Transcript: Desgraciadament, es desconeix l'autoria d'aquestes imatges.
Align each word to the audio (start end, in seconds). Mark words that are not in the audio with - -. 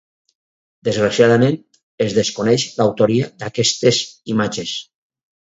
Desgraciadament, 0.87 1.59
es 2.07 2.15
desconeix 2.19 2.65
l'autoria 2.81 3.29
d'aquestes 3.45 4.01
imatges. 4.37 4.75